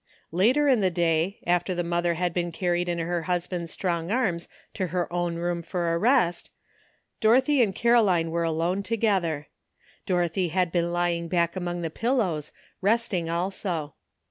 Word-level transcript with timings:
Later 0.31 0.67
in 0.67 0.79
the 0.79 0.89
day, 0.89 1.37
after 1.45 1.75
the 1.75 1.83
mother 1.83 2.15
had 2.15 2.33
been 2.33 2.51
carried 2.51 2.89
in 2.89 2.97
her 2.97 3.21
husband's 3.29 3.69
strong 3.71 4.09
arms 4.09 4.47
to 4.73 4.87
her 4.87 5.05
own 5.13 5.35
room 5.35 5.61
for 5.61 5.93
a 5.93 5.97
rest, 5.99 6.49
Dorothy 7.19 7.61
and 7.61 7.75
Caroline 7.75 8.31
were 8.31 8.41
alone 8.41 8.81
together. 8.81 9.47
Dorothy 10.07 10.47
had 10.47 10.71
be«n 10.71 10.91
lying 10.91 11.27
back 11.27 11.55
among 11.55 11.83
the 11.83 11.91
pillows, 11.91 12.51
resting 12.81 13.29
also. 13.29 13.93